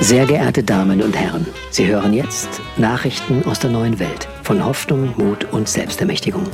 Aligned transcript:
Sehr 0.00 0.26
geehrte 0.26 0.62
Damen 0.62 1.02
und 1.02 1.16
Herren, 1.16 1.46
Sie 1.70 1.86
hören 1.86 2.12
jetzt 2.12 2.60
Nachrichten 2.76 3.42
aus 3.46 3.58
der 3.58 3.70
neuen 3.70 3.98
Welt 3.98 4.28
von 4.42 4.64
Hoffnung, 4.64 5.14
Mut 5.16 5.44
und 5.52 5.68
Selbstermächtigung. 5.68 6.44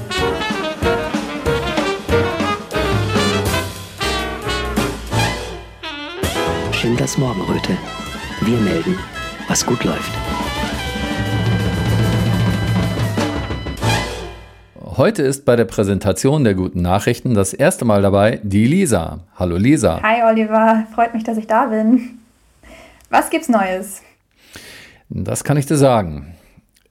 Schindlers 6.70 7.18
Morgenröte. 7.18 7.76
Wir 8.42 8.58
melden, 8.58 8.96
was 9.48 9.66
gut 9.66 9.82
läuft. 9.84 10.12
Heute 14.96 15.22
ist 15.22 15.44
bei 15.44 15.56
der 15.56 15.64
Präsentation 15.64 16.44
der 16.44 16.54
guten 16.54 16.80
Nachrichten 16.80 17.34
das 17.34 17.52
erste 17.54 17.84
Mal 17.84 18.02
dabei 18.02 18.40
die 18.44 18.66
Lisa. 18.66 19.20
Hallo 19.36 19.56
Lisa. 19.56 20.00
Hi 20.02 20.22
Oliver, 20.22 20.86
freut 20.94 21.12
mich, 21.12 21.24
dass 21.24 21.36
ich 21.36 21.48
da 21.48 21.66
bin. 21.66 22.21
Was 23.12 23.28
gibt's 23.28 23.50
Neues? 23.50 24.00
Das 25.10 25.44
kann 25.44 25.58
ich 25.58 25.66
dir 25.66 25.76
sagen. 25.76 26.34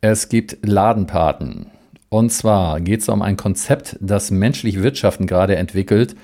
Es 0.02 0.30
gibt 0.30 0.60
Ladenpaten. 0.62 1.72
Und 2.10 2.32
zwar 2.32 2.80
geht 2.80 3.02
es 3.02 3.10
um 3.10 3.24
ein 3.24 3.38
Konzept, 3.38 3.98
das 4.00 4.30
menschlich 4.30 4.84
Wirtschaften 4.84 5.26
gerade 5.26 5.56
entwickelt, 5.56 6.16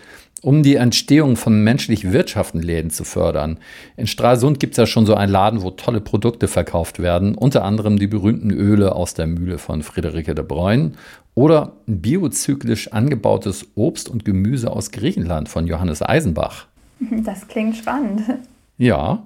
um 0.43 0.61
die 0.61 0.75
Entstehung 0.75 1.35
von 1.35 1.63
menschlich 1.63 2.11
Wirtschaften 2.11 2.61
Läden 2.61 2.91
zu 2.91 3.05
fördern. 3.05 3.57
In 3.95 4.05
Stralsund 4.05 4.59
gibt 4.59 4.73
es 4.73 4.77
ja 4.77 4.85
schon 4.85 5.07
so 5.07 5.15
einen 5.15 5.31
Laden, 5.31 5.63
wo 5.63 5.71
tolle 5.71 5.99
Produkte 5.99 6.47
verkauft 6.47 6.99
werden, 6.99 7.33
unter 7.33 7.63
anderem 7.63 7.97
die 7.97 8.05
berühmten 8.05 8.51
Öle 8.51 8.93
aus 8.93 9.15
der 9.15 9.25
Mühle 9.25 9.57
von 9.57 9.81
Friederike 9.81 10.35
de 10.35 10.45
Bruyne 10.45 10.91
oder 11.33 11.73
biozyklisch 11.87 12.93
angebautes 12.93 13.65
Obst 13.73 14.09
und 14.09 14.25
Gemüse 14.25 14.69
aus 14.69 14.91
Griechenland 14.91 15.49
von 15.49 15.65
Johannes 15.65 16.03
Eisenbach. 16.03 16.67
Das 16.99 17.47
klingt 17.47 17.77
spannend. 17.77 18.21
Ja, 18.77 19.23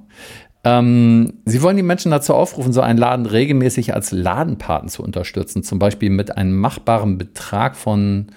ähm, 0.63 1.33
Sie 1.45 1.61
wollen 1.61 1.77
die 1.77 1.83
Menschen 1.83 2.11
dazu 2.11 2.33
aufrufen, 2.33 2.73
so 2.73 2.81
einen 2.81 2.99
Laden 2.99 3.25
regelmäßig 3.25 3.93
als 3.93 4.11
Ladenpaten 4.11 4.89
zu 4.89 5.03
unterstützen, 5.03 5.63
zum 5.63 5.79
Beispiel 5.79 6.09
mit 6.09 6.37
einem 6.37 6.55
machbaren 6.55 7.17
Betrag 7.17 7.75
von 7.75 8.27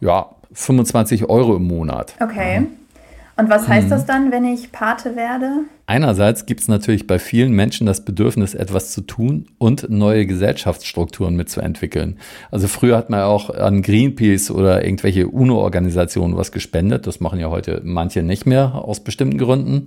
ja, 0.00 0.26
25 0.52 1.28
Euro 1.28 1.56
im 1.56 1.66
Monat. 1.66 2.14
Okay. 2.20 2.54
Ja. 2.56 2.62
Und 3.36 3.48
was 3.48 3.68
heißt 3.68 3.86
mhm. 3.86 3.90
das 3.90 4.04
dann, 4.04 4.30
wenn 4.32 4.44
ich 4.44 4.70
Pate 4.70 5.16
werde? 5.16 5.64
Einerseits 5.86 6.44
gibt 6.44 6.60
es 6.60 6.68
natürlich 6.68 7.06
bei 7.06 7.18
vielen 7.18 7.52
Menschen 7.52 7.86
das 7.86 8.04
Bedürfnis, 8.04 8.54
etwas 8.54 8.92
zu 8.92 9.00
tun 9.00 9.46
und 9.56 9.88
neue 9.88 10.26
Gesellschaftsstrukturen 10.26 11.36
mitzuentwickeln. 11.36 12.18
Also 12.50 12.68
früher 12.68 12.98
hat 12.98 13.08
man 13.08 13.22
auch 13.22 13.48
an 13.48 13.80
Greenpeace 13.80 14.50
oder 14.50 14.84
irgendwelche 14.84 15.26
UNO-Organisationen 15.28 16.36
was 16.36 16.52
gespendet. 16.52 17.06
Das 17.06 17.20
machen 17.20 17.40
ja 17.40 17.48
heute 17.48 17.80
manche 17.82 18.22
nicht 18.22 18.44
mehr 18.44 18.74
aus 18.74 19.00
bestimmten 19.00 19.38
Gründen. 19.38 19.86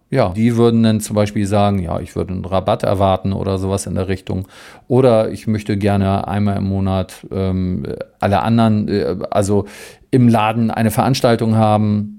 Ja, 0.09 0.29
die 0.29 0.55
würden 0.55 0.83
dann 0.83 1.01
zum 1.01 1.17
Beispiel 1.17 1.45
sagen, 1.45 1.79
ja, 1.79 1.99
ich 1.99 2.15
würde 2.15 2.33
einen 2.33 2.45
Rabatt 2.45 2.83
erwarten 2.83 3.33
oder 3.33 3.57
sowas 3.57 3.85
in 3.87 3.95
der 3.95 4.07
Richtung. 4.07 4.47
Oder 4.87 5.31
ich 5.31 5.47
möchte 5.47 5.77
gerne 5.77 6.27
einmal 6.27 6.57
im 6.57 6.63
Monat 6.63 7.27
ähm, 7.29 7.85
alle 8.19 8.41
anderen, 8.41 8.87
äh, 8.87 9.17
also 9.31 9.65
im 10.09 10.29
Laden 10.29 10.71
eine 10.71 10.91
Veranstaltung 10.91 11.55
haben, 11.55 12.16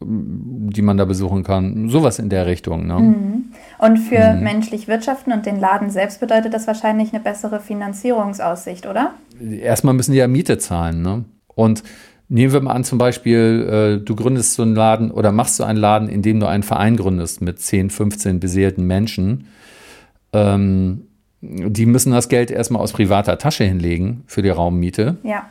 die 0.00 0.82
man 0.82 0.96
da 0.96 1.04
besuchen 1.04 1.42
kann. 1.42 1.88
Sowas 1.88 2.18
in 2.18 2.28
der 2.28 2.46
Richtung. 2.46 2.86
Ne? 2.86 2.98
Mhm. 2.98 3.44
Und 3.78 3.98
für 3.98 4.34
mhm. 4.34 4.44
menschlich 4.44 4.86
Wirtschaften 4.86 5.32
und 5.32 5.44
den 5.44 5.58
Laden 5.58 5.90
selbst 5.90 6.20
bedeutet 6.20 6.54
das 6.54 6.66
wahrscheinlich 6.66 7.12
eine 7.12 7.22
bessere 7.22 7.60
Finanzierungsaussicht, 7.60 8.86
oder? 8.86 9.14
Erstmal 9.40 9.94
müssen 9.94 10.12
die 10.12 10.18
ja 10.18 10.28
Miete 10.28 10.58
zahlen. 10.58 11.02
Ne? 11.02 11.24
Und 11.48 11.82
nehmen 12.28 12.52
wir 12.52 12.60
mal 12.60 12.72
an, 12.72 12.84
zum 12.84 12.98
Beispiel, 12.98 13.98
äh, 14.00 14.04
du 14.04 14.14
gründest 14.14 14.54
so 14.54 14.62
einen 14.62 14.76
Laden 14.76 15.10
oder 15.10 15.32
machst 15.32 15.56
so 15.56 15.64
einen 15.64 15.78
Laden, 15.78 16.08
in 16.08 16.22
dem 16.22 16.38
du 16.38 16.46
einen 16.46 16.62
Verein 16.62 16.96
gründest 16.96 17.40
mit 17.40 17.60
10, 17.60 17.90
15 17.90 18.38
beseelten 18.38 18.86
Menschen. 18.86 19.48
Ähm, 20.32 21.08
die 21.40 21.86
müssen 21.86 22.12
das 22.12 22.28
Geld 22.28 22.50
erstmal 22.50 22.82
aus 22.82 22.92
privater 22.92 23.38
Tasche 23.38 23.64
hinlegen 23.64 24.22
für 24.26 24.42
die 24.42 24.50
Raummiete. 24.50 25.16
Ja. 25.22 25.48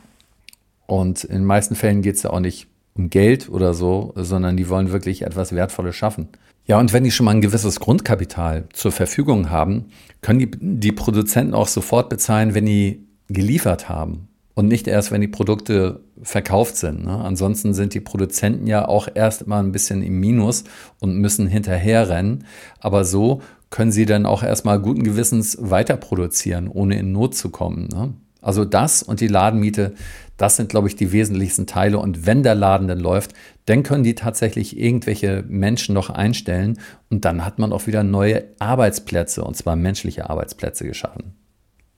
Und 0.86 1.26
in 1.26 1.40
den 1.40 1.46
meisten 1.46 1.76
Fällen 1.76 2.02
geht 2.02 2.16
es 2.16 2.24
ja 2.24 2.30
auch 2.30 2.40
nicht 2.40 2.68
um 2.98 3.10
Geld 3.10 3.50
oder 3.50 3.74
so, 3.74 4.14
sondern 4.16 4.58
die 4.58 4.70
wollen 4.70 4.92
wirklich 4.92 5.22
etwas 5.22 5.54
Wertvolles 5.54 5.96
schaffen. 5.96 6.30
Ja, 6.66 6.80
und 6.80 6.92
wenn 6.92 7.04
die 7.04 7.12
schon 7.12 7.26
mal 7.26 7.32
ein 7.32 7.42
gewisses 7.42 7.80
Grundkapital 7.80 8.66
zur 8.74 8.92
Verfügung 8.92 9.50
haben, 9.50 9.86
können 10.22 10.40
die, 10.40 10.52
die 10.52 10.92
Produzenten 10.92 11.54
auch 11.54 11.68
sofort 11.68 12.10
bezahlen, 12.10 12.54
wenn 12.54 12.66
die 12.66 13.08
geliefert 13.30 13.88
haben 13.88 14.28
und 14.54 14.68
nicht 14.68 14.88
erst, 14.88 15.12
wenn 15.12 15.22
die 15.22 15.28
Produkte 15.28 16.02
verkauft 16.22 16.76
sind. 16.76 17.06
Ne? 17.06 17.12
Ansonsten 17.12 17.74
sind 17.74 17.94
die 17.94 18.00
Produzenten 18.00 18.68
ja 18.68 18.88
auch 18.88 19.08
erst 19.14 19.48
mal 19.48 19.60
ein 19.60 19.72
bisschen 19.72 20.02
im 20.02 20.20
Minus 20.20 20.64
und 21.00 21.18
müssen 21.18 21.48
hinterherrennen. 21.48 22.44
Aber 22.80 23.06
so 23.06 23.42
können 23.70 23.92
sie 23.92 24.06
dann 24.06 24.26
auch 24.26 24.44
erstmal 24.44 24.80
guten 24.80 25.04
Gewissens 25.04 25.58
weiter 25.62 25.96
produzieren, 25.96 26.68
ohne 26.68 26.98
in 26.98 27.12
Not 27.12 27.36
zu 27.36 27.50
kommen. 27.50 27.88
Ne? 27.88 28.14
Also 28.48 28.64
das 28.64 29.04
und 29.04 29.20
die 29.20 29.28
Ladenmiete, 29.28 29.94
das 30.38 30.56
sind, 30.56 30.70
glaube 30.70 30.88
ich, 30.88 30.96
die 30.96 31.12
wesentlichsten 31.12 31.68
Teile. 31.68 32.00
Und 32.00 32.26
wenn 32.26 32.44
der 32.44 32.56
Laden 32.56 32.88
dann 32.88 33.00
läuft, 33.00 33.34
dann 33.66 33.84
können 33.84 34.06
die 34.06 34.16
tatsächlich 34.16 34.80
irgendwelche 34.80 35.44
Menschen 35.50 35.94
noch 35.94 36.10
einstellen. 36.10 36.80
Und 37.10 37.26
dann 37.26 37.44
hat 37.44 37.60
man 37.60 37.74
auch 37.74 37.88
wieder 37.88 38.04
neue 38.04 38.46
Arbeitsplätze, 38.60 39.44
und 39.44 39.58
zwar 39.58 39.76
menschliche 39.76 40.30
Arbeitsplätze 40.30 40.86
geschaffen. 40.86 41.36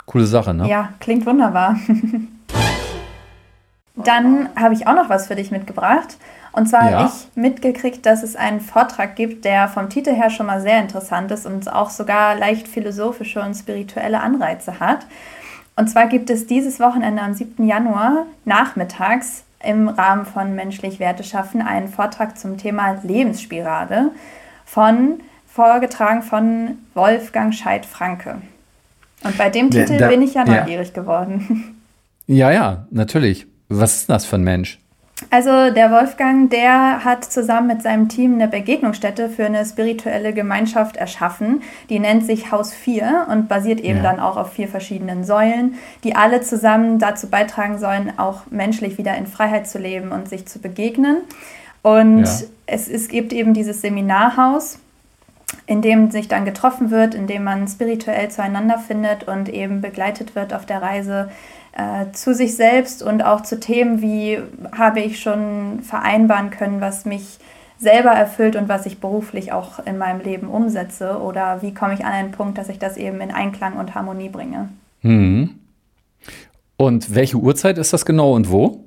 Coole 0.08 0.26
Sache, 0.26 0.56
ne? 0.56 0.68
Ja, 0.68 0.94
klingt 1.00 1.28
wunderbar. 1.28 1.80
dann 3.95 4.50
habe 4.56 4.74
ich 4.74 4.88
auch 4.88 4.95
noch 4.95 5.07
was 5.07 5.28
für 5.28 5.36
dich 5.36 5.52
mitgebracht. 5.52 6.18
Und 6.52 6.68
zwar 6.68 6.90
ja. 6.90 6.98
habe 6.98 7.12
ich 7.13 7.38
mitgekriegt, 7.38 8.07
dass 8.07 8.24
es 8.24 8.36
einen 8.36 8.60
Vortrag 8.60 9.16
gibt, 9.16 9.45
der 9.45 9.68
vom 9.68 9.92
Titel 9.92 10.16
her 10.16 10.31
schon 10.31 10.48
mal 10.48 10.62
sehr 10.62 10.81
interessant 10.81 11.30
ist 11.30 11.45
und 11.45 11.72
auch 11.72 11.92
sogar 11.92 12.36
leicht 12.36 12.68
philosophische 12.68 13.40
und 13.40 13.54
spirituelle 13.54 14.22
Anreize 14.22 14.80
hat. 14.80 15.06
Und 15.80 15.88
zwar 15.88 16.08
gibt 16.08 16.30
es 16.30 16.46
dieses 16.46 16.81
Wochenende 16.81 17.22
am 17.22 17.34
7. 17.34 17.66
Januar 17.66 18.26
nachmittags 18.44 19.46
im 19.64 19.88
Rahmen 19.88 20.26
von 20.26 20.54
Menschlich 20.54 21.00
Werte 21.00 21.24
schaffen 21.24 21.62
einen 21.62 21.88
Vortrag 21.88 22.38
zum 22.38 22.58
Thema 22.58 23.00
Lebensspirale 23.02 24.12
von 24.66 25.22
vorgetragen 25.48 26.22
von 26.22 26.80
Wolfgang 26.96 27.54
Scheid-Franke. 27.54 28.42
Und 29.24 29.38
bei 29.38 29.50
dem 29.50 29.72
Titel 29.72 29.98
da, 29.98 30.10
bin 30.10 30.22
ich 30.22 30.34
ja 30.34 30.44
neugierig 30.44 30.90
ja. 30.94 31.02
geworden. 31.02 31.76
Ja, 32.28 32.52
ja, 32.52 32.86
natürlich. 32.92 33.48
Was 33.70 34.02
ist 34.02 34.10
das 34.10 34.24
für 34.24 34.36
ein 34.36 34.44
Mensch? 34.44 34.78
Also 35.31 35.69
der 35.69 35.92
Wolfgang, 35.92 36.50
der 36.50 37.04
hat 37.04 37.25
zusammen 37.25 37.68
mit 37.68 37.83
seinem 37.83 38.10
Team 38.10 38.36
eine 38.36 38.48
Begegnungsstätte 38.48 39.30
für 39.30 39.45
eine 39.45 39.66
spirituelle 39.66 40.33
Gemeinschaft 40.33 40.95
erschaffen. 40.95 41.62
Die 41.89 42.00
nennt 42.00 42.25
sich 42.25 42.51
Haus 42.51 42.74
4 42.74 43.27
und 43.30 43.48
basiert 43.48 43.81
eben 43.81 43.98
ja. 43.98 44.04
dann 44.04 44.19
auch 44.19 44.38
auf 44.38 44.54
vier 44.54 44.68
verschiedenen 44.68 45.24
Säulen, 45.24 45.75
die 46.04 46.16
alle 46.16 46.42
zusammen 46.42 47.00
dazu 47.00 47.30
beitragen 47.30 47.77
sollen, 47.77 48.13
auch 48.18 48.44
menschlich 48.50 48.98
wieder 48.98 49.16
in 49.18 49.27
Freiheit 49.27 49.68
zu 49.68 49.77
leben 49.77 50.12
und 50.12 50.30
sich 50.30 50.48
zu 50.48 50.60
begegnen. 50.60 51.18
Und 51.81 52.24
ja. 52.24 52.48
es, 52.66 52.88
es 52.88 53.07
gibt 53.07 53.33
eben 53.33 53.54
dieses 53.54 53.81
Seminarhaus, 53.81 54.80
in 55.68 55.81
dem 55.81 56.12
sich 56.12 56.27
dann 56.27 56.45
getroffen 56.45 56.92
wird, 56.92 57.13
in 57.13 57.27
dem 57.27 57.44
man 57.44 57.68
spirituell 57.68 58.30
zueinander 58.30 58.80
findet 58.80 59.27
und 59.27 59.50
eben 59.50 59.81
begleitet 59.81 60.36
wird 60.36 60.54
auf 60.54 60.66
der 60.66 60.81
Reise 60.81 61.30
äh, 61.74 62.12
zu 62.13 62.33
sich 62.33 62.56
selbst 62.56 63.04
und 63.04 63.21
auch 63.21 63.42
zu 63.42 63.60
Themen 63.60 64.01
wie 64.01 64.39
habe 64.75 65.00
ich 65.00 65.19
schon 65.19 65.81
vereinbaren 65.81 66.50
können, 66.50 66.81
was 66.81 67.06
mich 67.06 67.39
selber 67.80 68.12
erfüllt 68.12 68.56
und 68.56 68.68
was 68.68 68.86
ich 68.86 69.00
beruflich 69.00 69.51
auch 69.51 69.80
in 69.86 69.98
meinem 69.98 70.21
Leben 70.21 70.50
umsetze 70.50 71.19
oder 71.19 71.62
wie 71.62 71.74
komme 71.74 71.94
ich 71.94 72.04
an 72.04 72.12
einen 72.12 72.31
Punkt, 72.31 72.57
dass 72.57 72.69
ich 72.69 72.77
das 72.77 72.98
eben 72.98 73.21
in 73.21 73.31
Einklang 73.31 73.77
und 73.77 73.95
Harmonie 73.95 74.30
bringe. 74.30 74.69
Mhm. 75.01 75.56
Und 76.75 77.16
welche 77.16 77.38
Uhrzeit 77.38 77.77
ist 77.77 77.94
das 77.94 78.06
genau 78.06 78.33
und 78.33 78.51
wo? 78.51 78.83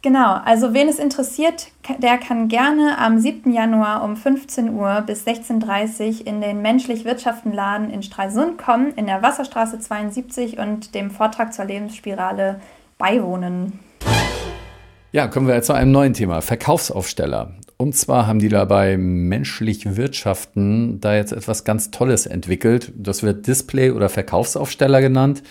Genau, 0.00 0.34
also 0.44 0.74
wen 0.74 0.88
es 0.88 1.00
interessiert, 1.00 1.68
der 1.98 2.18
kann 2.18 2.46
gerne 2.46 2.98
am 2.98 3.18
7. 3.18 3.52
Januar 3.52 4.04
um 4.04 4.16
15 4.16 4.72
Uhr 4.72 5.02
bis 5.04 5.26
16.30 5.26 6.20
Uhr 6.20 6.26
in 6.28 6.40
den 6.40 6.62
Menschlich-Wirtschaften-Laden 6.62 7.90
in 7.90 8.04
Stralsund 8.04 8.58
kommen, 8.58 8.92
in 8.94 9.06
der 9.06 9.22
Wasserstraße 9.22 9.80
72 9.80 10.58
und 10.58 10.94
dem 10.94 11.10
Vortrag 11.10 11.52
zur 11.52 11.64
Lebensspirale 11.64 12.60
beiwohnen. 12.96 13.80
Ja, 15.10 15.26
kommen 15.26 15.48
wir 15.48 15.56
jetzt 15.56 15.66
zu 15.66 15.72
einem 15.72 15.90
neuen 15.90 16.12
Thema, 16.12 16.42
Verkaufsaufsteller. 16.42 17.54
Und 17.76 17.96
zwar 17.96 18.28
haben 18.28 18.38
die 18.38 18.48
da 18.48 18.66
bei 18.66 18.96
Menschlich 18.96 19.96
Wirtschaften 19.96 21.00
da 21.00 21.16
jetzt 21.16 21.32
etwas 21.32 21.64
ganz 21.64 21.90
Tolles 21.90 22.26
entwickelt. 22.26 22.92
Das 22.96 23.24
wird 23.24 23.48
Display- 23.48 23.90
oder 23.90 24.08
Verkaufsaufsteller 24.08 25.00
genannt. 25.00 25.42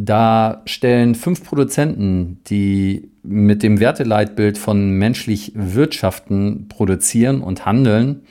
Da 0.00 0.62
stellen 0.64 1.16
fünf 1.16 1.42
Produzenten, 1.42 2.38
die 2.46 3.10
mit 3.24 3.64
dem 3.64 3.80
Werteleitbild 3.80 4.56
von 4.56 4.92
menschlich 4.92 5.50
Wirtschaften 5.56 6.68
produzieren 6.68 7.40
und 7.40 7.66
handeln, 7.66 8.22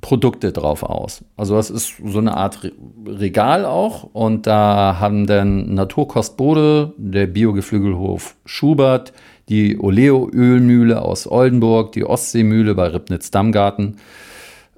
Produkte 0.00 0.52
drauf 0.52 0.84
aus. 0.84 1.24
Also 1.36 1.56
das 1.56 1.70
ist 1.70 1.94
so 2.04 2.18
eine 2.20 2.36
Art 2.36 2.70
Regal 3.04 3.64
auch 3.64 4.04
und 4.12 4.46
da 4.46 4.98
haben 5.00 5.26
dann 5.26 5.74
Naturkost 5.74 6.36
Bode, 6.36 6.94
der 6.98 7.26
Biogeflügelhof 7.26 8.36
Schubert, 8.44 9.12
die 9.48 9.80
Oleo-Ölmühle 9.80 11.02
aus 11.02 11.28
Oldenburg, 11.28 11.90
die 11.90 12.04
Ostseemühle 12.04 12.76
bei 12.76 12.86
Ribnitz-Dammgarten 12.86 13.96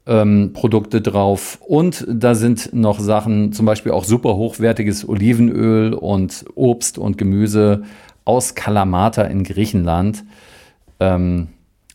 ähm, 0.08 0.52
Produkte 0.54 1.00
drauf. 1.00 1.58
Und 1.60 2.04
da 2.08 2.34
sind 2.34 2.72
noch 2.72 2.98
Sachen, 2.98 3.52
zum 3.52 3.66
Beispiel 3.66 3.92
auch 3.92 4.04
super 4.04 4.36
hochwertiges 4.36 5.08
Olivenöl 5.08 5.92
und 5.92 6.46
Obst 6.54 6.98
und 6.98 7.18
Gemüse 7.18 7.84
aus 8.24 8.54
Kalamata 8.54 9.22
in 9.22 9.44
Griechenland. 9.44 10.24
Ähm, 10.98 11.48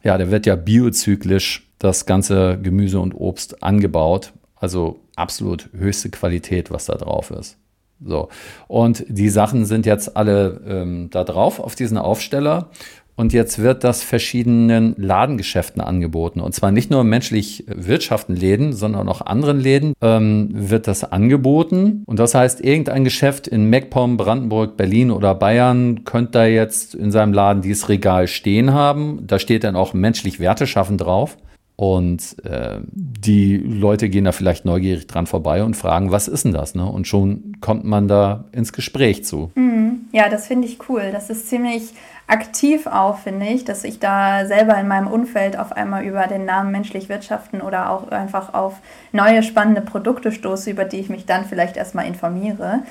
ja, 0.03 0.17
da 0.17 0.29
wird 0.31 0.45
ja 0.45 0.55
biozyklisch 0.55 1.69
das 1.79 2.05
ganze 2.05 2.59
Gemüse 2.61 2.99
und 2.99 3.13
Obst 3.13 3.63
angebaut. 3.63 4.33
Also 4.55 4.99
absolut 5.15 5.69
höchste 5.75 6.09
Qualität, 6.09 6.71
was 6.71 6.85
da 6.85 6.95
drauf 6.95 7.31
ist. 7.31 7.57
So. 8.05 8.29
Und 8.67 9.05
die 9.07 9.29
Sachen 9.29 9.65
sind 9.65 9.85
jetzt 9.85 10.15
alle 10.15 10.61
ähm, 10.67 11.09
da 11.09 11.23
drauf 11.23 11.59
auf 11.59 11.75
diesen 11.75 11.97
Aufsteller. 11.97 12.69
Und 13.15 13.31
jetzt 13.31 13.59
wird 13.59 13.83
das 13.83 14.01
verschiedenen 14.01 14.95
Ladengeschäften 14.97 15.81
angeboten. 15.81 16.39
Und 16.39 16.55
zwar 16.55 16.71
nicht 16.71 16.89
nur 16.89 17.03
menschlich 17.03 17.63
Wirtschaften 17.67 18.35
Läden, 18.35 18.73
sondern 18.73 19.07
auch 19.07 19.21
anderen 19.21 19.59
Läden 19.59 19.93
ähm, 20.01 20.49
wird 20.51 20.87
das 20.87 21.03
angeboten. 21.03 22.03
Und 22.07 22.17
das 22.17 22.33
heißt, 22.33 22.61
irgendein 22.61 23.03
Geschäft 23.03 23.47
in 23.47 23.69
MacPom, 23.69 24.17
Brandenburg, 24.17 24.77
Berlin 24.77 25.11
oder 25.11 25.35
Bayern 25.35 26.03
könnte 26.05 26.31
da 26.33 26.45
jetzt 26.45 26.95
in 26.95 27.11
seinem 27.11 27.33
Laden 27.33 27.61
dieses 27.61 27.87
Regal 27.89 28.27
stehen 28.27 28.73
haben. 28.73 29.27
Da 29.27 29.37
steht 29.37 29.63
dann 29.63 29.75
auch 29.75 29.93
menschlich 29.93 30.39
Werte 30.39 30.65
schaffen 30.65 30.97
drauf. 30.97 31.37
Und 31.75 32.35
äh, 32.45 32.79
die 32.91 33.57
Leute 33.57 34.09
gehen 34.09 34.25
da 34.25 34.31
vielleicht 34.31 34.63
neugierig 34.63 35.07
dran 35.07 35.25
vorbei 35.25 35.63
und 35.63 35.75
fragen, 35.75 36.11
was 36.11 36.27
ist 36.27 36.45
denn 36.45 36.53
das? 36.53 36.75
Ne? 36.75 36.85
Und 36.85 37.07
schon 37.07 37.57
kommt 37.61 37.83
man 37.83 38.07
da 38.07 38.45
ins 38.51 38.73
Gespräch 38.73 39.23
zu. 39.25 39.51
Mhm. 39.55 40.02
Ja, 40.13 40.29
das 40.29 40.45
finde 40.45 40.67
ich 40.67 40.77
cool. 40.89 41.09
Das 41.11 41.31
ist 41.31 41.49
ziemlich 41.49 41.91
aktiv 42.27 42.85
auch, 42.85 43.17
finde 43.17 43.47
ich, 43.47 43.65
dass 43.65 43.83
ich 43.83 43.99
da 43.99 44.45
selber 44.45 44.77
in 44.77 44.87
meinem 44.87 45.07
Umfeld 45.07 45.57
auf 45.57 45.71
einmal 45.71 46.05
über 46.05 46.27
den 46.27 46.45
Namen 46.45 46.71
menschlich 46.71 47.09
wirtschaften 47.09 47.61
oder 47.61 47.89
auch 47.89 48.09
einfach 48.09 48.53
auf 48.53 48.75
neue 49.11 49.41
spannende 49.41 49.81
Produkte 49.81 50.31
stoße, 50.31 50.69
über 50.69 50.85
die 50.85 50.99
ich 50.99 51.09
mich 51.09 51.25
dann 51.25 51.45
vielleicht 51.45 51.77
erstmal 51.77 52.05
informiere. 52.05 52.83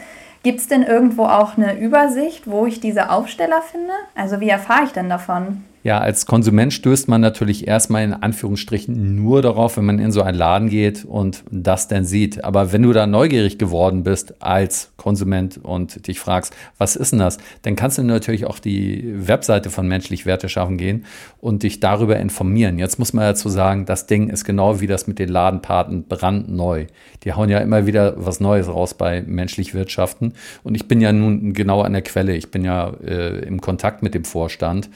Gibt 0.42 0.58
es 0.58 0.66
denn 0.66 0.82
irgendwo 0.82 1.26
auch 1.26 1.56
eine 1.56 1.78
Übersicht, 1.78 2.50
wo 2.50 2.66
ich 2.66 2.80
diese 2.80 3.08
Aufsteller 3.10 3.62
finde? 3.62 3.92
Also 4.16 4.40
wie 4.40 4.48
erfahre 4.48 4.82
ich 4.86 4.90
denn 4.90 5.08
davon? 5.08 5.62
Ja, 5.84 5.98
als 5.98 6.26
Konsument 6.26 6.72
stößt 6.72 7.08
man 7.08 7.20
natürlich 7.20 7.66
erstmal 7.66 8.04
in 8.04 8.12
Anführungsstrichen 8.12 9.16
nur 9.16 9.42
darauf, 9.42 9.76
wenn 9.76 9.84
man 9.84 9.98
in 9.98 10.12
so 10.12 10.22
einen 10.22 10.38
Laden 10.38 10.68
geht 10.68 11.04
und 11.04 11.42
das 11.50 11.88
dann 11.88 12.04
sieht. 12.04 12.44
Aber 12.44 12.72
wenn 12.72 12.82
du 12.82 12.92
da 12.92 13.08
neugierig 13.08 13.58
geworden 13.58 14.04
bist 14.04 14.40
als 14.40 14.92
Konsument 14.96 15.58
und 15.60 16.06
dich 16.06 16.20
fragst, 16.20 16.54
was 16.78 16.94
ist 16.94 17.10
denn 17.10 17.18
das, 17.18 17.38
dann 17.62 17.74
kannst 17.74 17.98
du 17.98 18.04
natürlich 18.04 18.46
auch 18.46 18.60
die 18.60 19.12
Webseite 19.26 19.70
von 19.70 19.88
Menschlich 19.88 20.24
Werte 20.24 20.48
schaffen 20.48 20.78
gehen 20.78 21.04
und 21.40 21.64
dich 21.64 21.80
darüber 21.80 22.16
informieren. 22.16 22.78
Jetzt 22.78 23.00
muss 23.00 23.12
man 23.12 23.24
dazu 23.24 23.48
sagen, 23.48 23.84
das 23.84 24.06
Ding 24.06 24.28
ist 24.28 24.44
genau 24.44 24.80
wie 24.80 24.86
das 24.86 25.08
mit 25.08 25.18
den 25.18 25.30
Ladenpaten 25.30 26.04
brandneu. 26.04 26.86
Die 27.24 27.32
hauen 27.32 27.48
ja 27.48 27.58
immer 27.58 27.86
wieder 27.86 28.14
was 28.24 28.38
Neues 28.38 28.68
raus 28.68 28.94
bei 28.94 29.22
Menschlich 29.22 29.74
Wirtschaften. 29.74 30.34
Und 30.62 30.76
ich 30.76 30.86
bin 30.86 31.00
ja 31.00 31.12
nun 31.12 31.54
genau 31.54 31.82
an 31.82 31.92
der 31.92 32.02
Quelle. 32.02 32.36
Ich 32.36 32.52
bin 32.52 32.64
ja 32.64 32.92
äh, 33.04 33.40
im 33.40 33.60
Kontakt 33.60 34.04
mit 34.04 34.14
dem 34.14 34.24
Vorstand 34.24 34.88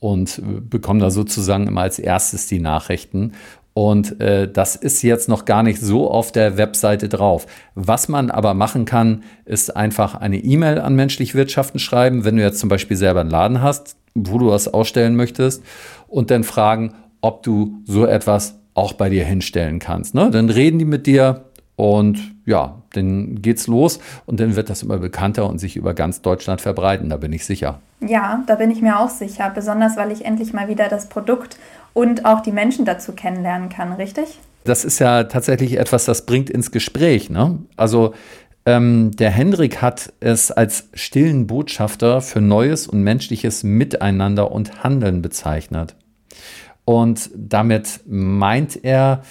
und 0.00 0.42
bekomme 0.70 1.00
da 1.00 1.10
sozusagen 1.10 1.66
immer 1.66 1.82
als 1.82 1.98
erstes 1.98 2.46
die 2.46 2.60
Nachrichten. 2.60 3.32
Und 3.74 4.20
äh, 4.20 4.50
das 4.50 4.74
ist 4.74 5.02
jetzt 5.02 5.28
noch 5.28 5.44
gar 5.44 5.62
nicht 5.62 5.80
so 5.80 6.10
auf 6.10 6.32
der 6.32 6.56
Webseite 6.56 7.08
drauf. 7.08 7.46
Was 7.76 8.08
man 8.08 8.28
aber 8.30 8.52
machen 8.54 8.86
kann, 8.86 9.22
ist 9.44 9.76
einfach 9.76 10.16
eine 10.16 10.38
E-Mail 10.38 10.80
an 10.80 10.96
Menschlich 10.96 11.36
Wirtschaften 11.36 11.78
schreiben, 11.78 12.24
wenn 12.24 12.36
du 12.36 12.42
jetzt 12.42 12.58
zum 12.58 12.68
Beispiel 12.68 12.96
selber 12.96 13.20
einen 13.20 13.30
Laden 13.30 13.62
hast, 13.62 13.96
wo 14.14 14.38
du 14.38 14.48
was 14.48 14.66
ausstellen 14.66 15.14
möchtest, 15.14 15.62
und 16.08 16.32
dann 16.32 16.42
fragen, 16.42 16.94
ob 17.20 17.44
du 17.44 17.82
so 17.84 18.04
etwas 18.04 18.58
auch 18.74 18.94
bei 18.94 19.10
dir 19.10 19.24
hinstellen 19.24 19.78
kannst. 19.78 20.14
Ne? 20.14 20.30
Dann 20.30 20.50
reden 20.50 20.80
die 20.80 20.84
mit 20.84 21.06
dir 21.06 21.44
und 21.78 22.34
ja, 22.44 22.82
dann 22.94 23.40
geht's 23.40 23.68
los 23.68 24.00
und 24.26 24.40
dann 24.40 24.56
wird 24.56 24.68
das 24.68 24.82
immer 24.82 24.98
bekannter 24.98 25.48
und 25.48 25.58
sich 25.60 25.76
über 25.76 25.94
ganz 25.94 26.22
Deutschland 26.22 26.60
verbreiten, 26.60 27.08
da 27.08 27.18
bin 27.18 27.32
ich 27.32 27.46
sicher. 27.46 27.78
Ja, 28.00 28.42
da 28.48 28.56
bin 28.56 28.72
ich 28.72 28.82
mir 28.82 28.98
auch 28.98 29.10
sicher, 29.10 29.48
besonders 29.54 29.96
weil 29.96 30.10
ich 30.10 30.24
endlich 30.24 30.52
mal 30.52 30.66
wieder 30.66 30.88
das 30.88 31.08
Produkt 31.08 31.56
und 31.94 32.24
auch 32.24 32.40
die 32.40 32.50
Menschen 32.50 32.84
dazu 32.84 33.12
kennenlernen 33.12 33.68
kann, 33.68 33.92
richtig? 33.92 34.40
Das 34.64 34.84
ist 34.84 34.98
ja 34.98 35.22
tatsächlich 35.24 35.78
etwas, 35.78 36.04
das 36.04 36.26
bringt 36.26 36.50
ins 36.50 36.72
Gespräch. 36.72 37.30
Ne? 37.30 37.60
Also 37.76 38.12
ähm, 38.66 39.12
der 39.12 39.30
Hendrik 39.30 39.80
hat 39.80 40.12
es 40.18 40.50
als 40.50 40.88
stillen 40.94 41.46
Botschafter 41.46 42.20
für 42.20 42.40
neues 42.40 42.88
und 42.88 43.02
menschliches 43.02 43.62
Miteinander 43.62 44.50
und 44.50 44.82
Handeln 44.82 45.22
bezeichnet. 45.22 45.94
Und 46.84 47.30
damit 47.36 48.00
meint 48.04 48.84
er, 48.84 49.22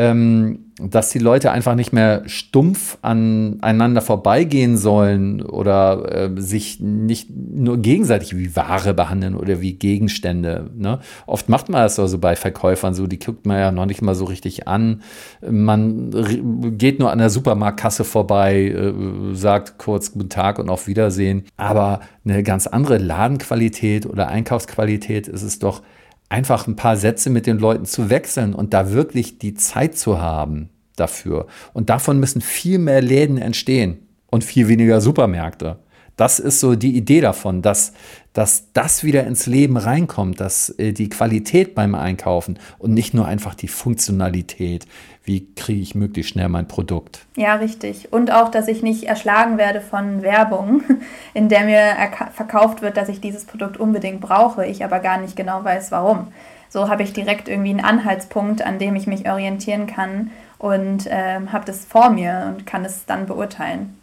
ähm, 0.00 0.70
dass 0.80 1.10
die 1.10 1.18
Leute 1.18 1.52
einfach 1.52 1.74
nicht 1.74 1.92
mehr 1.92 2.22
stumpf 2.24 2.96
aneinander 3.02 4.00
vorbeigehen 4.00 4.78
sollen 4.78 5.42
oder 5.42 6.10
äh, 6.10 6.40
sich 6.40 6.80
nicht 6.80 7.28
nur 7.30 7.76
gegenseitig 7.76 8.34
wie 8.34 8.56
Ware 8.56 8.94
behandeln 8.94 9.36
oder 9.36 9.60
wie 9.60 9.74
Gegenstände. 9.74 10.70
Ne? 10.74 11.00
Oft 11.26 11.50
macht 11.50 11.68
man 11.68 11.82
das 11.82 11.98
also 11.98 12.18
bei 12.18 12.34
Verkäufern 12.34 12.94
so, 12.94 13.06
die 13.06 13.18
guckt 13.18 13.44
man 13.44 13.58
ja 13.58 13.72
noch 13.72 13.84
nicht 13.84 14.00
mal 14.00 14.14
so 14.14 14.24
richtig 14.24 14.66
an. 14.66 15.02
Man 15.46 16.78
geht 16.78 16.98
nur 16.98 17.10
an 17.12 17.18
der 17.18 17.28
Supermarktkasse 17.28 18.04
vorbei, 18.04 18.68
äh, 18.68 19.34
sagt 19.34 19.76
kurz 19.76 20.12
Guten 20.12 20.30
Tag 20.30 20.58
und 20.58 20.70
auf 20.70 20.86
Wiedersehen. 20.86 21.44
Aber 21.58 22.00
eine 22.24 22.42
ganz 22.42 22.66
andere 22.66 22.96
Ladenqualität 22.96 24.06
oder 24.06 24.28
Einkaufsqualität 24.28 25.28
ist 25.28 25.42
es 25.42 25.58
doch, 25.58 25.82
einfach 26.30 26.66
ein 26.66 26.76
paar 26.76 26.96
Sätze 26.96 27.28
mit 27.28 27.46
den 27.46 27.58
Leuten 27.58 27.84
zu 27.84 28.08
wechseln 28.08 28.54
und 28.54 28.72
da 28.72 28.92
wirklich 28.92 29.38
die 29.38 29.54
Zeit 29.54 29.98
zu 29.98 30.20
haben 30.20 30.70
dafür. 30.96 31.46
Und 31.74 31.90
davon 31.90 32.18
müssen 32.18 32.40
viel 32.40 32.78
mehr 32.78 33.02
Läden 33.02 33.36
entstehen 33.36 34.08
und 34.30 34.44
viel 34.44 34.68
weniger 34.68 35.00
Supermärkte. 35.00 35.80
Das 36.20 36.38
ist 36.38 36.60
so 36.60 36.74
die 36.74 36.98
Idee 36.98 37.22
davon, 37.22 37.62
dass, 37.62 37.94
dass 38.34 38.74
das 38.74 39.02
wieder 39.04 39.26
ins 39.26 39.46
Leben 39.46 39.78
reinkommt, 39.78 40.38
dass 40.38 40.68
äh, 40.78 40.92
die 40.92 41.08
Qualität 41.08 41.74
beim 41.74 41.94
Einkaufen 41.94 42.58
und 42.78 42.92
nicht 42.92 43.14
nur 43.14 43.24
einfach 43.24 43.54
die 43.54 43.68
Funktionalität, 43.68 44.86
wie 45.24 45.46
kriege 45.54 45.80
ich 45.80 45.94
möglichst 45.94 46.32
schnell 46.32 46.50
mein 46.50 46.68
Produkt. 46.68 47.20
Ja, 47.36 47.54
richtig. 47.54 48.12
Und 48.12 48.30
auch, 48.32 48.50
dass 48.50 48.68
ich 48.68 48.82
nicht 48.82 49.04
erschlagen 49.04 49.56
werde 49.56 49.80
von 49.80 50.20
Werbung, 50.20 50.82
in 51.32 51.48
der 51.48 51.64
mir 51.64 51.96
verkauft 52.34 52.82
wird, 52.82 52.98
dass 52.98 53.08
ich 53.08 53.22
dieses 53.22 53.46
Produkt 53.46 53.78
unbedingt 53.78 54.20
brauche, 54.20 54.66
ich 54.66 54.84
aber 54.84 54.98
gar 54.98 55.16
nicht 55.16 55.36
genau 55.36 55.64
weiß, 55.64 55.90
warum. 55.90 56.26
So 56.68 56.90
habe 56.90 57.02
ich 57.02 57.14
direkt 57.14 57.48
irgendwie 57.48 57.70
einen 57.70 57.80
Anhaltspunkt, 57.80 58.60
an 58.60 58.78
dem 58.78 58.94
ich 58.94 59.06
mich 59.06 59.26
orientieren 59.26 59.86
kann 59.86 60.32
und 60.58 61.06
äh, 61.06 61.40
habe 61.50 61.64
das 61.64 61.86
vor 61.86 62.10
mir 62.10 62.52
und 62.54 62.66
kann 62.66 62.84
es 62.84 63.06
dann 63.06 63.24
beurteilen. 63.24 63.99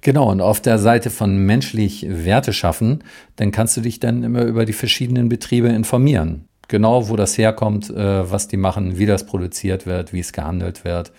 Genau, 0.00 0.30
und 0.30 0.40
auf 0.40 0.60
der 0.60 0.78
Seite 0.78 1.10
von 1.10 1.36
menschlich 1.36 2.06
Werte 2.08 2.52
schaffen, 2.52 3.04
dann 3.36 3.50
kannst 3.52 3.76
du 3.76 3.80
dich 3.80 4.00
dann 4.00 4.22
immer 4.22 4.42
über 4.42 4.64
die 4.64 4.72
verschiedenen 4.72 5.28
Betriebe 5.28 5.68
informieren. 5.68 6.46
Genau, 6.68 7.08
wo 7.08 7.16
das 7.16 7.38
herkommt, 7.38 7.90
äh, 7.90 8.30
was 8.30 8.48
die 8.48 8.58
machen, 8.58 8.98
wie 8.98 9.06
das 9.06 9.24
produziert 9.24 9.86
wird, 9.86 10.12
wie 10.12 10.20
es 10.20 10.32
gehandelt 10.32 10.84
wird. 10.84 11.12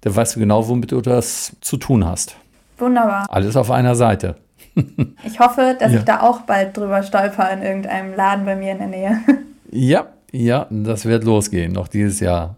Da 0.00 0.14
weißt 0.14 0.36
du 0.36 0.40
genau, 0.40 0.68
womit 0.68 0.90
du 0.90 1.00
das 1.00 1.56
zu 1.60 1.76
tun 1.76 2.04
hast. 2.04 2.36
Wunderbar. 2.78 3.26
Alles 3.30 3.56
auf 3.56 3.70
einer 3.70 3.94
Seite. 3.94 4.36
ich 5.24 5.38
hoffe, 5.38 5.76
dass 5.78 5.92
ja. 5.92 5.98
ich 5.98 6.04
da 6.04 6.20
auch 6.20 6.40
bald 6.40 6.76
drüber 6.76 7.02
stolper 7.02 7.50
in 7.52 7.62
irgendeinem 7.62 8.14
Laden 8.14 8.44
bei 8.44 8.56
mir 8.56 8.72
in 8.72 8.78
der 8.78 8.88
Nähe. 8.88 9.20
ja, 9.70 10.06
ja, 10.32 10.66
das 10.70 11.04
wird 11.04 11.24
losgehen, 11.24 11.72
noch 11.72 11.86
dieses 11.86 12.18
Jahr. 12.18 12.56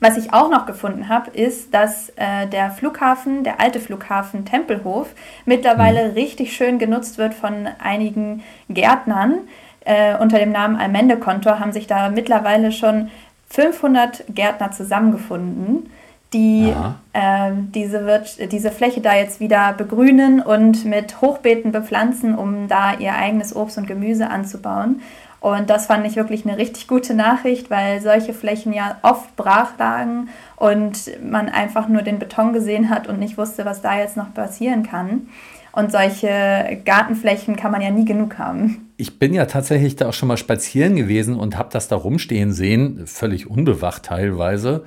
Was 0.00 0.16
ich 0.16 0.32
auch 0.32 0.50
noch 0.50 0.66
gefunden 0.66 1.08
habe, 1.08 1.30
ist, 1.30 1.72
dass 1.72 2.10
äh, 2.16 2.46
der 2.46 2.70
Flughafen, 2.70 3.44
der 3.44 3.60
alte 3.60 3.80
Flughafen 3.80 4.44
Tempelhof, 4.44 5.08
mittlerweile 5.46 6.08
mhm. 6.08 6.14
richtig 6.14 6.54
schön 6.54 6.78
genutzt 6.78 7.18
wird 7.18 7.34
von 7.34 7.68
einigen 7.78 8.42
Gärtnern. 8.68 9.38
Äh, 9.84 10.16
unter 10.18 10.38
dem 10.38 10.52
Namen 10.52 10.76
Almende-Kontor 10.76 11.60
haben 11.60 11.72
sich 11.72 11.86
da 11.86 12.10
mittlerweile 12.10 12.72
schon 12.72 13.10
500 13.48 14.24
Gärtner 14.28 14.72
zusammengefunden, 14.72 15.90
die 16.32 16.74
äh, 17.12 17.52
diese, 17.74 18.04
wird, 18.04 18.52
diese 18.52 18.70
Fläche 18.70 19.00
da 19.00 19.14
jetzt 19.14 19.40
wieder 19.40 19.72
begrünen 19.72 20.42
und 20.42 20.84
mit 20.84 21.20
Hochbeeten 21.20 21.72
bepflanzen, 21.72 22.34
um 22.34 22.68
da 22.68 22.94
ihr 22.94 23.14
eigenes 23.14 23.54
Obst 23.54 23.78
und 23.78 23.86
Gemüse 23.86 24.28
anzubauen. 24.28 25.00
Und 25.40 25.70
das 25.70 25.86
fand 25.86 26.06
ich 26.06 26.16
wirklich 26.16 26.46
eine 26.46 26.58
richtig 26.58 26.88
gute 26.88 27.14
Nachricht, 27.14 27.70
weil 27.70 28.00
solche 28.00 28.32
Flächen 28.32 28.72
ja 28.72 28.98
oft 29.02 29.36
brach 29.36 29.78
lagen 29.78 30.28
und 30.56 31.10
man 31.22 31.48
einfach 31.48 31.88
nur 31.88 32.02
den 32.02 32.18
Beton 32.18 32.52
gesehen 32.52 32.90
hat 32.90 33.06
und 33.06 33.18
nicht 33.18 33.38
wusste, 33.38 33.64
was 33.64 33.82
da 33.82 33.98
jetzt 33.98 34.16
noch 34.16 34.32
passieren 34.34 34.82
kann. 34.82 35.28
Und 35.72 35.92
solche 35.92 36.80
Gartenflächen 36.86 37.54
kann 37.54 37.70
man 37.70 37.82
ja 37.82 37.90
nie 37.90 38.06
genug 38.06 38.38
haben. 38.38 38.90
Ich 38.96 39.18
bin 39.18 39.34
ja 39.34 39.44
tatsächlich 39.44 39.94
da 39.94 40.08
auch 40.08 40.14
schon 40.14 40.28
mal 40.28 40.38
spazieren 40.38 40.96
gewesen 40.96 41.36
und 41.36 41.58
habe 41.58 41.68
das 41.70 41.86
da 41.86 41.96
rumstehen 41.96 42.52
sehen, 42.52 43.06
völlig 43.06 43.50
unbewacht 43.50 44.04
teilweise. 44.04 44.84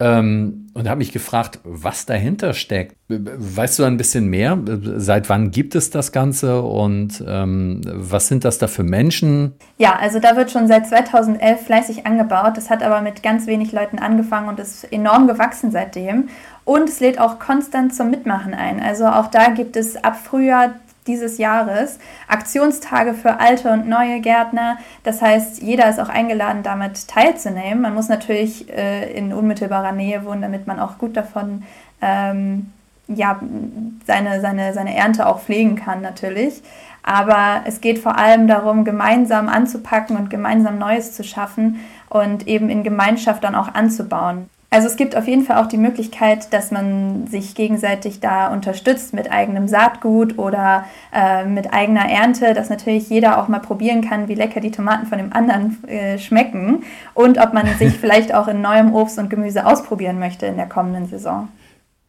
Ähm, 0.00 0.70
und 0.72 0.88
habe 0.88 0.98
mich 0.98 1.12
gefragt, 1.12 1.58
was 1.64 2.06
dahinter 2.06 2.54
steckt. 2.54 2.96
Weißt 3.08 3.78
du 3.78 3.84
ein 3.84 3.96
bisschen 3.96 4.28
mehr? 4.28 4.58
Seit 4.96 5.28
wann 5.28 5.50
gibt 5.50 5.74
es 5.74 5.90
das 5.90 6.10
Ganze 6.12 6.62
und 6.62 7.22
ähm, 7.26 7.82
was 7.84 8.28
sind 8.28 8.44
das 8.44 8.58
da 8.58 8.66
für 8.66 8.82
Menschen? 8.84 9.52
Ja, 9.78 9.96
also 9.96 10.20
da 10.20 10.36
wird 10.36 10.50
schon 10.50 10.68
seit 10.68 10.86
2011 10.86 11.60
fleißig 11.66 12.06
angebaut. 12.06 12.56
Das 12.56 12.70
hat 12.70 12.82
aber 12.82 13.02
mit 13.02 13.22
ganz 13.22 13.46
wenig 13.46 13.72
Leuten 13.72 13.98
angefangen 13.98 14.48
und 14.48 14.58
ist 14.58 14.84
enorm 14.90 15.26
gewachsen 15.26 15.70
seitdem. 15.70 16.28
Und 16.64 16.88
es 16.88 17.00
lädt 17.00 17.18
auch 17.18 17.38
konstant 17.38 17.94
zum 17.94 18.10
Mitmachen 18.10 18.54
ein. 18.54 18.80
Also 18.80 19.06
auch 19.06 19.26
da 19.26 19.48
gibt 19.50 19.76
es 19.76 19.96
ab 20.02 20.16
Frühjahr 20.16 20.74
dieses 21.10 21.38
Jahres 21.38 21.98
Aktionstage 22.28 23.14
für 23.14 23.40
alte 23.40 23.70
und 23.70 23.88
neue 23.88 24.20
Gärtner. 24.20 24.78
Das 25.02 25.20
heißt, 25.20 25.62
jeder 25.62 25.88
ist 25.88 25.98
auch 25.98 26.08
eingeladen, 26.08 26.62
damit 26.62 27.08
teilzunehmen. 27.08 27.82
Man 27.82 27.94
muss 27.94 28.08
natürlich 28.08 28.68
äh, 28.70 29.12
in 29.12 29.32
unmittelbarer 29.32 29.92
Nähe 29.92 30.24
wohnen, 30.24 30.42
damit 30.42 30.66
man 30.66 30.78
auch 30.78 30.98
gut 30.98 31.16
davon 31.16 31.64
ähm, 32.00 32.72
ja, 33.08 33.40
seine, 34.06 34.40
seine, 34.40 34.72
seine 34.72 34.94
Ernte 34.94 35.26
auch 35.26 35.40
pflegen 35.40 35.76
kann 35.76 36.00
natürlich. 36.00 36.62
Aber 37.02 37.62
es 37.64 37.80
geht 37.80 37.98
vor 37.98 38.16
allem 38.16 38.46
darum, 38.46 38.84
gemeinsam 38.84 39.48
anzupacken 39.48 40.16
und 40.16 40.30
gemeinsam 40.30 40.78
Neues 40.78 41.14
zu 41.14 41.24
schaffen 41.24 41.80
und 42.08 42.46
eben 42.46 42.68
in 42.68 42.82
Gemeinschaft 42.84 43.42
dann 43.42 43.54
auch 43.54 43.74
anzubauen. 43.74 44.48
Also 44.72 44.86
es 44.86 44.96
gibt 44.96 45.16
auf 45.16 45.26
jeden 45.26 45.42
Fall 45.42 45.60
auch 45.60 45.66
die 45.66 45.76
Möglichkeit, 45.76 46.52
dass 46.52 46.70
man 46.70 47.26
sich 47.26 47.56
gegenseitig 47.56 48.20
da 48.20 48.52
unterstützt 48.52 49.12
mit 49.12 49.30
eigenem 49.30 49.66
Saatgut 49.66 50.38
oder 50.38 50.84
äh, 51.12 51.44
mit 51.44 51.72
eigener 51.72 52.08
Ernte, 52.08 52.54
dass 52.54 52.70
natürlich 52.70 53.10
jeder 53.10 53.42
auch 53.42 53.48
mal 53.48 53.58
probieren 53.58 54.00
kann, 54.00 54.28
wie 54.28 54.34
lecker 54.34 54.60
die 54.60 54.70
Tomaten 54.70 55.06
von 55.06 55.18
dem 55.18 55.32
anderen 55.32 55.82
äh, 55.88 56.18
schmecken 56.18 56.84
und 57.14 57.38
ob 57.38 57.52
man 57.52 57.66
sich 57.78 57.94
vielleicht 58.00 58.32
auch 58.32 58.46
in 58.46 58.60
neuem 58.60 58.94
Obst 58.94 59.18
und 59.18 59.28
Gemüse 59.28 59.66
ausprobieren 59.66 60.20
möchte 60.20 60.46
in 60.46 60.56
der 60.56 60.68
kommenden 60.68 61.06
Saison. 61.06 61.48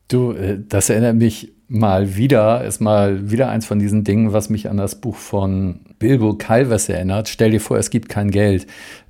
Du, 0.07 0.33
äh, 0.33 0.59
das 0.69 0.91
erinnert 0.91 1.15
mich 1.15 1.51
mal 1.71 2.15
wieder, 2.15 2.63
ist 2.65 2.81
mal 2.81 3.31
wieder 3.31 3.49
eins 3.49 3.65
von 3.65 3.79
diesen 3.79 4.03
Dingen, 4.03 4.33
was 4.33 4.49
mich 4.49 4.69
an 4.69 4.77
das 4.77 4.95
Buch 4.95 5.15
von 5.15 5.79
Bilbo 5.99 6.33
Calvers 6.33 6.89
erinnert. 6.89 7.29
Stell 7.29 7.51
dir 7.51 7.61
vor, 7.61 7.77
es 7.77 7.89
gibt 7.89 8.09
kein 8.09 8.29
Geld 8.29 8.67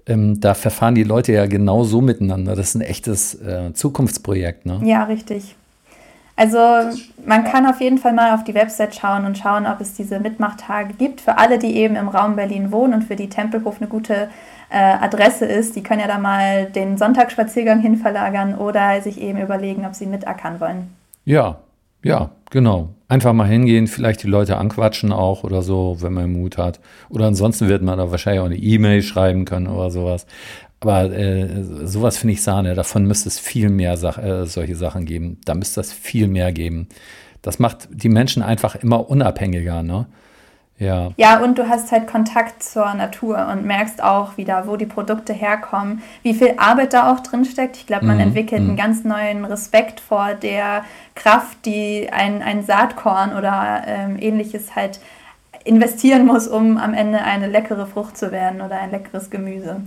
ähm, 0.07 0.39
da 0.39 0.53
verfahren 0.53 0.95
die 0.95 1.03
Leute 1.03 1.33
ja 1.33 1.45
genau 1.45 1.83
so 1.83 2.01
miteinander. 2.01 2.55
Das 2.55 2.69
ist 2.69 2.75
ein 2.75 2.81
echtes 2.81 3.35
äh, 3.35 3.73
Zukunftsprojekt. 3.73 4.65
Ne? 4.65 4.79
Ja, 4.83 5.03
richtig. 5.03 5.55
Also 6.35 6.57
man 7.25 7.43
kann 7.43 7.67
auf 7.67 7.81
jeden 7.81 7.97
Fall 7.97 8.13
mal 8.13 8.33
auf 8.33 8.43
die 8.43 8.55
Website 8.55 8.95
schauen 8.95 9.25
und 9.25 9.37
schauen, 9.37 9.67
ob 9.67 9.79
es 9.79 9.93
diese 9.93 10.19
Mitmachtage 10.19 10.93
gibt. 10.93 11.21
Für 11.21 11.37
alle, 11.37 11.59
die 11.59 11.75
eben 11.75 11.95
im 11.95 12.07
Raum 12.07 12.35
Berlin 12.35 12.71
wohnen 12.71 12.93
und 12.95 13.03
für 13.03 13.15
die 13.15 13.29
Tempelhof 13.29 13.79
eine 13.79 13.87
gute 13.87 14.29
äh, 14.69 14.77
Adresse 14.77 15.45
ist, 15.45 15.75
die 15.75 15.83
können 15.83 15.99
ja 15.99 16.07
da 16.07 16.17
mal 16.17 16.65
den 16.65 16.97
Sonntagsspaziergang 16.97 17.79
hinverlagern 17.81 18.55
oder 18.55 19.01
sich 19.01 19.21
eben 19.21 19.39
überlegen, 19.39 19.85
ob 19.85 19.93
sie 19.93 20.07
mitackern 20.07 20.59
wollen. 20.59 20.95
Ja, 21.25 21.57
ja, 22.01 22.31
genau. 22.51 22.89
Einfach 23.07 23.33
mal 23.33 23.47
hingehen, 23.47 23.87
vielleicht 23.87 24.21
die 24.23 24.27
Leute 24.27 24.57
anquatschen 24.57 25.11
auch 25.11 25.43
oder 25.43 25.63
so, 25.63 25.97
wenn 25.99 26.13
man 26.13 26.31
Mut 26.31 26.57
hat. 26.57 26.79
Oder 27.09 27.25
ansonsten 27.25 27.67
wird 27.67 27.81
man 27.81 27.97
da 27.97 28.11
wahrscheinlich 28.11 28.41
auch 28.41 28.45
eine 28.45 28.55
E-Mail 28.55 29.01
schreiben 29.01 29.45
können 29.45 29.67
oder 29.67 29.89
sowas. 29.89 30.27
Aber 30.79 31.11
äh, 31.11 31.63
sowas 31.85 32.17
finde 32.17 32.33
ich 32.33 32.41
Sahne. 32.43 32.75
Davon 32.75 33.05
müsste 33.05 33.29
es 33.29 33.39
viel 33.39 33.69
mehr 33.69 33.97
Sach 33.97 34.17
äh, 34.17 34.45
solche 34.45 34.75
Sachen 34.75 35.05
geben. 35.05 35.39
Da 35.45 35.55
müsste 35.55 35.81
es 35.81 35.91
viel 35.91 36.27
mehr 36.27 36.51
geben. 36.51 36.87
Das 37.41 37.59
macht 37.59 37.89
die 37.91 38.09
Menschen 38.09 38.43
einfach 38.43 38.75
immer 38.75 39.09
unabhängiger, 39.09 39.83
ne? 39.83 40.07
Ja. 40.81 41.11
ja, 41.15 41.39
und 41.43 41.59
du 41.59 41.69
hast 41.69 41.91
halt 41.91 42.07
Kontakt 42.07 42.63
zur 42.63 42.91
Natur 42.95 43.47
und 43.51 43.63
merkst 43.63 44.01
auch 44.03 44.37
wieder, 44.37 44.65
wo 44.65 44.77
die 44.77 44.87
Produkte 44.87 45.31
herkommen, 45.31 46.01
wie 46.23 46.33
viel 46.33 46.55
Arbeit 46.57 46.93
da 46.93 47.13
auch 47.13 47.19
drin 47.19 47.45
steckt. 47.45 47.77
Ich 47.77 47.85
glaube, 47.85 48.07
man 48.07 48.15
mhm. 48.15 48.23
entwickelt 48.23 48.63
mhm. 48.63 48.69
einen 48.69 48.77
ganz 48.77 49.03
neuen 49.03 49.45
Respekt 49.45 49.99
vor 49.99 50.33
der 50.33 50.83
Kraft, 51.13 51.67
die 51.67 52.09
ein, 52.11 52.41
ein 52.41 52.63
Saatkorn 52.63 53.37
oder 53.37 53.83
ähm, 53.85 54.17
ähnliches 54.19 54.75
halt 54.75 54.99
investieren 55.65 56.25
muss, 56.25 56.47
um 56.47 56.79
am 56.79 56.95
Ende 56.95 57.21
eine 57.21 57.47
leckere 57.47 57.85
Frucht 57.85 58.17
zu 58.17 58.31
werden 58.31 58.61
oder 58.61 58.79
ein 58.79 58.89
leckeres 58.89 59.29
Gemüse. 59.29 59.81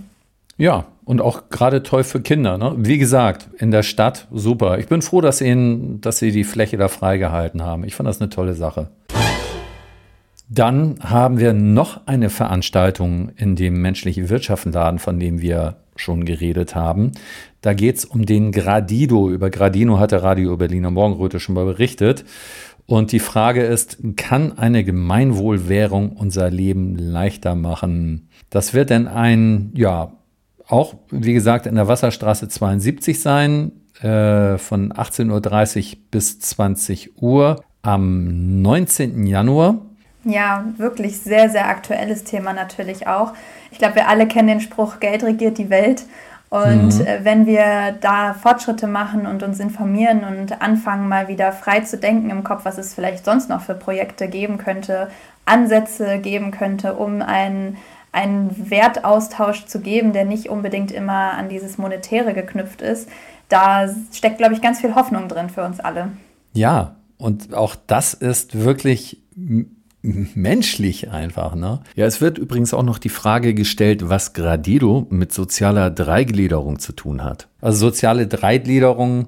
Ja, 0.57 0.85
und 1.03 1.19
auch 1.19 1.49
gerade 1.49 1.83
toll 1.83 2.05
für 2.05 2.21
Kinder. 2.21 2.57
Ne? 2.57 2.73
Wie 2.77 2.97
gesagt, 2.97 3.49
in 3.57 3.71
der 3.71 3.83
Stadt 3.83 4.27
super. 4.31 4.79
Ich 4.79 4.87
bin 4.87 5.01
froh, 5.01 5.19
dass, 5.19 5.41
ihnen, 5.41 5.99
dass 5.99 6.19
sie 6.19 6.31
die 6.31 6.45
Fläche 6.45 6.77
da 6.77 6.87
freigehalten 6.87 7.63
haben. 7.63 7.83
Ich 7.83 7.95
fand 7.95 8.07
das 8.07 8.21
eine 8.21 8.29
tolle 8.29 8.53
Sache. 8.53 8.87
Dann 10.47 10.99
haben 11.01 11.39
wir 11.39 11.53
noch 11.53 12.05
eine 12.05 12.29
Veranstaltung 12.29 13.29
in 13.35 13.55
dem 13.55 13.81
menschlichen 13.81 14.29
Wirtschaftsladen, 14.29 14.99
von 14.99 15.19
dem 15.19 15.41
wir 15.41 15.77
schon 15.95 16.25
geredet 16.25 16.75
haben. 16.75 17.11
Da 17.61 17.73
geht 17.73 17.97
es 17.97 18.05
um 18.05 18.25
den 18.25 18.51
Gradido. 18.51 19.29
Über 19.29 19.49
Gradino 19.49 19.97
hat 19.97 20.11
der 20.11 20.23
Radio 20.23 20.55
Berliner 20.57 20.91
Morgenröte 20.91 21.39
schon 21.39 21.55
mal 21.55 21.65
berichtet. 21.65 22.25
Und 22.85 23.11
die 23.11 23.19
Frage 23.19 23.63
ist, 23.63 23.97
kann 24.15 24.57
eine 24.57 24.83
Gemeinwohlwährung 24.83 26.11
unser 26.11 26.51
Leben 26.51 26.95
leichter 26.95 27.55
machen? 27.55 28.29
Das 28.51 28.75
wird 28.75 28.91
denn 28.91 29.07
ein, 29.07 29.71
ja, 29.73 30.11
auch 30.67 30.95
wie 31.09 31.33
gesagt 31.33 31.65
in 31.65 31.75
der 31.75 31.87
Wasserstraße 31.87 32.47
72 32.47 33.19
sein, 33.19 33.71
äh, 34.01 34.57
von 34.57 34.93
18.30 34.93 35.93
Uhr 35.93 35.99
bis 36.11 36.39
20 36.39 37.21
Uhr 37.21 37.63
am 37.81 38.61
19. 38.61 39.25
Januar. 39.25 39.84
Ja, 40.25 40.65
wirklich 40.77 41.21
sehr, 41.21 41.49
sehr 41.49 41.69
aktuelles 41.69 42.23
Thema 42.23 42.51
natürlich 42.51 43.07
auch. 43.07 43.33
Ich 43.71 43.77
glaube, 43.77 43.95
wir 43.95 44.07
alle 44.07 44.27
kennen 44.27 44.47
den 44.47 44.59
Spruch, 44.61 44.99
Geld 44.99 45.23
regiert 45.23 45.57
die 45.57 45.69
Welt. 45.69 46.03
Und 46.49 46.99
mhm. 46.99 47.05
Äh, 47.05 47.23
wenn 47.23 47.45
wir 47.45 47.95
da 48.01 48.33
Fortschritte 48.33 48.87
machen 48.87 49.27
und 49.27 49.43
uns 49.43 49.59
informieren 49.59 50.23
und 50.23 50.61
anfangen, 50.61 51.07
mal 51.07 51.27
wieder 51.27 51.51
frei 51.51 51.81
zu 51.81 51.97
denken 51.97 52.29
im 52.29 52.43
Kopf, 52.43 52.65
was 52.65 52.77
es 52.77 52.93
vielleicht 52.93 53.25
sonst 53.25 53.49
noch 53.49 53.61
für 53.61 53.75
Projekte 53.75 54.27
geben 54.27 54.57
könnte, 54.57 55.09
Ansätze 55.45 56.17
geben 56.19 56.51
könnte, 56.51 56.95
um 56.95 57.21
einen, 57.21 57.77
einen 58.11 58.69
Wertaustausch 58.69 59.65
zu 59.65 59.79
geben, 59.79 60.13
der 60.13 60.25
nicht 60.25 60.49
unbedingt 60.49 60.91
immer 60.91 61.33
an 61.33 61.49
dieses 61.49 61.77
Monetäre 61.77 62.33
geknüpft 62.33 62.81
ist, 62.81 63.09
da 63.49 63.87
steckt, 64.11 64.39
glaube 64.39 64.55
ich, 64.55 64.61
ganz 64.61 64.81
viel 64.81 64.95
Hoffnung 64.95 65.27
drin 65.27 65.49
für 65.49 65.63
uns 65.63 65.79
alle. 65.79 66.09
Ja, 66.53 66.95
Und 67.17 67.53
auch 67.53 67.75
das 67.87 68.13
ist 68.13 68.63
wirklich 68.63 69.21
menschlich 70.35 71.09
einfach. 71.09 71.55
Ne? 71.55 71.81
Ja, 71.95 72.05
es 72.05 72.21
wird 72.21 72.37
übrigens 72.37 72.73
auch 72.73 72.83
noch 72.83 72.97
die 72.97 73.09
Frage 73.09 73.53
gestellt, 73.53 74.09
was 74.09 74.33
Gradido 74.33 75.07
mit 75.09 75.33
sozialer 75.33 75.89
Dreigliederung 75.89 76.79
zu 76.79 76.93
tun 76.93 77.23
hat. 77.23 77.47
Also 77.61 77.87
soziale 77.87 78.27
Dreigliederung, 78.27 79.27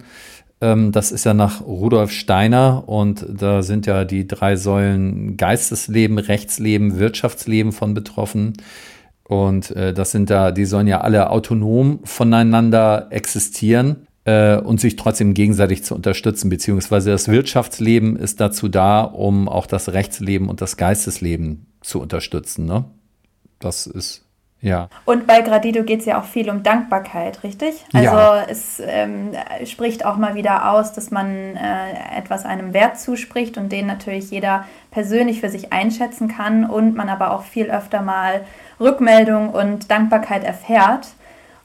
ähm, 0.61 0.91
das 0.91 1.11
ist 1.11 1.25
ja 1.25 1.33
nach 1.33 1.61
Rudolf 1.61 2.11
Steiner 2.11 2.87
und 2.87 3.25
da 3.29 3.61
sind 3.61 3.85
ja 3.85 4.05
die 4.05 4.27
drei 4.27 4.55
Säulen 4.55 5.37
Geistesleben, 5.37 6.19
Rechtsleben, 6.19 6.99
Wirtschaftsleben 6.99 7.71
von 7.71 7.93
betroffen. 7.93 8.53
Und 9.23 9.71
äh, 9.71 9.93
das 9.93 10.11
sind 10.11 10.29
da, 10.29 10.51
die 10.51 10.65
sollen 10.65 10.87
ja 10.87 11.01
alle 11.01 11.29
autonom 11.29 11.99
voneinander 12.03 13.07
existieren 13.09 14.07
äh, 14.27 14.57
und 14.57 14.81
sich 14.81 14.97
trotzdem 14.97 15.33
gegenseitig 15.33 15.85
zu 15.85 15.95
unterstützen, 15.95 16.49
beziehungsweise 16.49 17.11
das 17.11 17.29
Wirtschaftsleben 17.29 18.17
ist 18.17 18.41
dazu 18.41 18.67
da, 18.67 19.01
um 19.01 19.47
auch 19.47 19.65
das 19.65 19.93
Rechtsleben 19.93 20.49
und 20.49 20.59
das 20.59 20.75
Geistesleben 20.75 21.65
zu 21.81 22.01
unterstützen. 22.01 22.65
Ne? 22.65 22.83
Das 23.59 23.87
ist 23.87 24.25
ja. 24.59 24.89
Und 25.05 25.27
bei 25.27 25.41
Gradido 25.41 25.83
geht 25.83 25.99
es 25.99 26.07
ja 26.07 26.19
auch 26.19 26.25
viel 26.25 26.49
um 26.49 26.63
Dankbarkeit, 26.63 27.43
richtig? 27.43 27.85
Also 27.93 28.05
ja. 28.05 28.43
es 28.49 28.81
ähm, 28.83 29.31
spricht 29.65 30.03
auch 30.03 30.17
mal 30.17 30.35
wieder 30.35 30.71
aus, 30.71 30.93
dass 30.93 31.11
man 31.11 31.55
äh, 31.55 32.17
etwas 32.17 32.43
einem 32.43 32.73
Wert 32.73 32.99
zuspricht 32.99 33.57
und 33.57 33.71
den 33.71 33.85
natürlich 33.85 34.31
jeder 34.31 34.65
persönlich 34.89 35.39
für 35.41 35.49
sich 35.49 35.71
einschätzen 35.71 36.27
kann 36.27 36.65
und 36.65 36.95
man 36.95 37.07
aber 37.07 37.31
auch 37.31 37.43
viel 37.43 37.69
öfter 37.69 38.01
mal 38.01 38.41
Rückmeldung 38.79 39.51
und 39.51 39.91
Dankbarkeit 39.91 40.43
erfährt. 40.43 41.07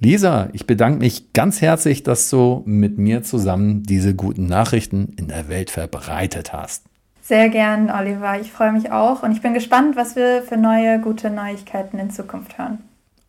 Lisa, 0.00 0.48
ich 0.52 0.64
bedanke 0.66 1.00
mich 1.00 1.32
ganz 1.32 1.60
herzlich, 1.60 2.04
dass 2.04 2.30
du 2.30 2.62
mit 2.66 2.98
mir 2.98 3.24
zusammen 3.24 3.82
diese 3.82 4.14
guten 4.14 4.46
Nachrichten 4.46 5.12
in 5.18 5.26
der 5.26 5.48
Welt 5.48 5.70
verbreitet 5.70 6.52
hast. 6.52 6.84
Sehr 7.20 7.48
gern, 7.48 7.90
Oliver. 7.90 8.38
Ich 8.40 8.52
freue 8.52 8.70
mich 8.72 8.92
auch 8.92 9.24
und 9.24 9.32
ich 9.32 9.42
bin 9.42 9.54
gespannt, 9.54 9.96
was 9.96 10.14
wir 10.14 10.42
für 10.42 10.56
neue 10.56 11.00
gute 11.00 11.30
Neuigkeiten 11.30 11.98
in 11.98 12.10
Zukunft 12.10 12.58
hören. 12.58 12.78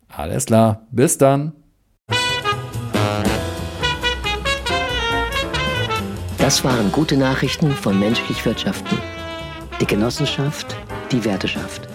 Alles 0.08 0.46
klar, 0.46 0.86
bis 0.90 1.18
dann. 1.18 1.52
Das 6.50 6.64
waren 6.64 6.90
gute 6.90 7.16
Nachrichten 7.16 7.70
von 7.70 8.00
menschlich 8.00 8.44
Wirtschaften. 8.44 8.98
Die 9.80 9.86
Genossenschaft, 9.86 10.74
die 11.12 11.24
Werteschaft. 11.24 11.89